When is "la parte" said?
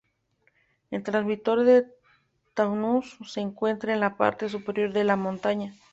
3.99-4.49